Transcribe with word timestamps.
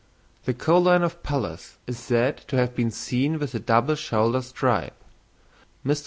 The 0.45 0.55
koulan 0.55 1.03
of 1.03 1.21
Pallas 1.21 1.77
is 1.85 1.99
said 1.99 2.37
to 2.47 2.57
have 2.57 2.73
been 2.75 2.89
seen 2.89 3.37
with 3.37 3.53
a 3.53 3.59
double 3.59 3.93
shoulder 3.93 4.41
stripe. 4.41 4.97
Mr. 5.85 5.99